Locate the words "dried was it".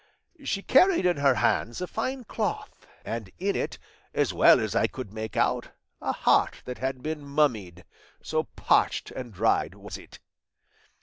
9.31-10.17